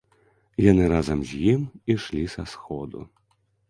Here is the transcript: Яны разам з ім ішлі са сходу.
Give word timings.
Яны 0.71 0.83
разам 0.93 1.19
з 1.33 1.43
ім 1.53 1.61
ішлі 1.99 2.27
са 2.37 2.51
сходу. 2.57 3.09